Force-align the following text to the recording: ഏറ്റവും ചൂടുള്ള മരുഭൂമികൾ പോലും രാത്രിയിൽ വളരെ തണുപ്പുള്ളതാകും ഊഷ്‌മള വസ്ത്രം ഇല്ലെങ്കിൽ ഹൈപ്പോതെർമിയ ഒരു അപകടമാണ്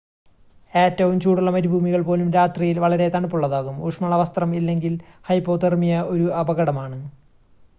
ഏറ്റവും 0.73 1.19
ചൂടുള്ള 1.19 1.49
മരുഭൂമികൾ 1.49 2.01
പോലും 2.01 2.31
രാത്രിയിൽ 2.31 2.79
വളരെ 2.79 3.07
തണുപ്പുള്ളതാകും 3.09 3.75
ഊഷ്‌മള 3.83 4.15
വസ്ത്രം 4.15 4.55
ഇല്ലെങ്കിൽ 4.55 4.95
ഹൈപ്പോതെർമിയ 5.25 6.01
ഒരു 6.07 6.27
അപകടമാണ് 6.35 6.99